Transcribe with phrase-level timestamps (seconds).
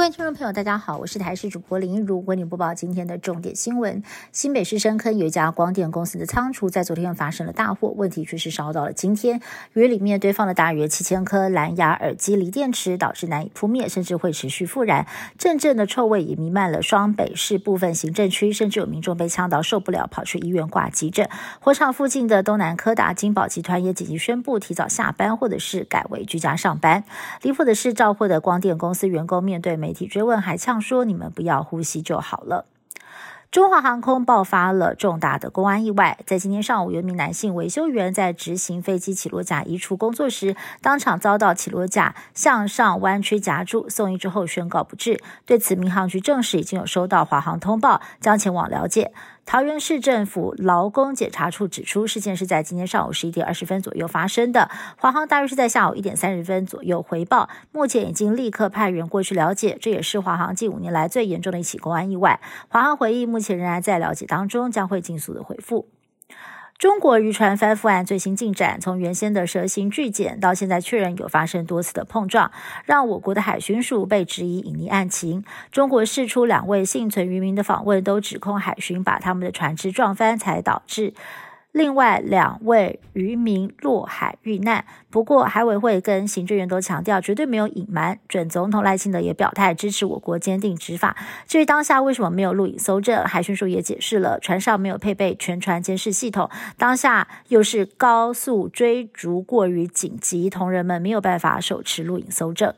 [0.00, 4.02] 各位听众朋友，大家好，我是台视主播林一如，为您播报今天的重点新闻。
[4.32, 9.38] 新北市深坑有一家光电公司的仓储在昨天发生了大火，问题却是烧到了今天，
[9.74, 15.06] 因为里面堆放了大约七千颗蓝牙耳机锂电池，导致难以扑灭，甚至会持续复燃，
[15.36, 21.28] 阵阵的臭味也弥漫了双北市部分行政区，甚至有民众被呛到受不了，跑去医院挂急诊。
[21.60, 27.04] 火场附近的东南科达金宝集团也紧急宣布提早下班，或者是改为居家上班。
[27.42, 32.66] 离谱的是，照货的光电公司员工面对媒体追问，还呛说：“你们不要呼吸就好了。”
[33.50, 45.20] 中华航空爆发了重大的公安意外，在今天上午，有一名男性维修员在执行飞机起落架移除工作时，当场遭到起落架向上弯曲夹住，送医之后宣告不治。
[45.44, 49.12] 对此，民航局证实已经有收到华航通报，将前往了解。
[49.50, 54.70] 桃园市政府劳工检查处指出，事件是在今天上午十一点二十分左右发生的。
[54.96, 59.76] 华航大约是在下午一点三十分左右回报，目前已经立刻派员过去了解。
[59.80, 62.40] 这也是华航近五年来最严重的一起公安意外。
[62.68, 65.88] 华航回忆，目前仍然在了解当中，将会尽速的回复。
[66.80, 72.50] 中国渔船翻覆案最新进展，从原先的蛇形巨舰到现在确认有发生多次的碰撞，
[72.86, 75.44] 让我国的海巡署被质疑隐匿案情。
[75.70, 81.12] 中国释出两位幸存渔民的访问，都指控海巡把他们的船只撞翻，才导致。
[81.72, 88.18] 另外两位渔民落海遇难，不过海委会跟行政院都强调绝对没有隐瞒。
[88.28, 91.16] 准总统赖清德也表态支持我国坚定执法。
[91.46, 102.74] 至于当下为什么没有录影搜证，海巡署也解释了，船上没有配备全船监视系统，当下又是高速追逐过于紧急，同仁们没有办法手持录影搜证。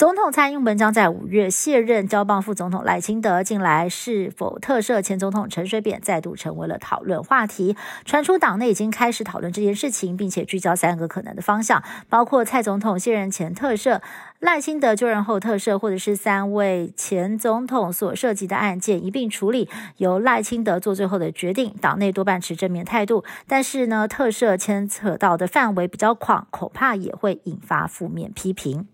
[0.00, 3.44] 总统蔡英文将在五月卸任，交棒副总统赖清德。
[3.44, 7.76] 近来是否特赦前总统陈水扁，再度成为了讨论话题。
[8.06, 14.00] 传出党内已经开始讨论这件事情，并且聚焦三个可能的方向，包括蔡总统卸任前特赦、
[14.38, 21.74] 赖清德就任后特赦，或者是三位前总统所涉及的案件一并处理，由赖清德做最后的决定。
[21.78, 28.88] 党内多半持正面态度，但是呢，特赦牵扯到的范围比较广，恐怕也会引发负面批评。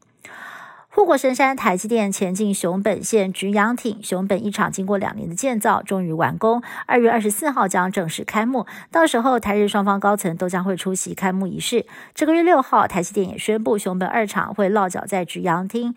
[0.96, 6.62] 护国神山台积电前进熊本县菊阳町，熊本一厂经过两年的建造，终于完工。
[6.86, 11.84] 二月二十四号将正式开幕，到时候台日双方高层都将会出席开幕仪式。
[12.14, 15.94] 这个月六号，台积电也宣布，熊本二厂会落脚在菊阳町。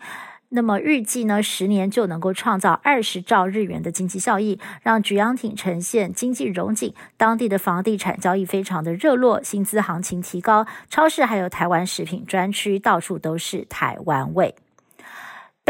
[0.50, 6.94] 那么预计呢，十年就能够创造二十兆日元的经济效益，让菊阳町呈现经济融景。
[7.16, 14.54] 当地的房地产交易非常的热络，薪资行情提高，超市还有台湾食品专区，到处都是台湾味。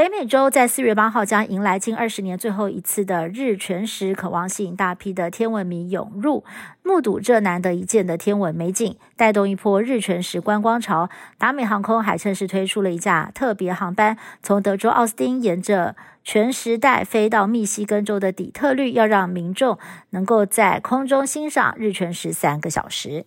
[0.01, 6.43] 北美洲在四月八号将迎来近二十年最后一次的日全食，渴望吸引大批的天文迷涌入，
[6.83, 11.11] 目睹这难得一见的天文美景，带动一波日全食观光潮。
[11.37, 15.95] 达美航空还趁势推出了一架特别航班，从德州奥斯汀沿着
[16.25, 19.79] 全时带飞到密西根州的底特律，要让民众
[20.13, 23.27] 能够在空中欣赏日全食三个小时。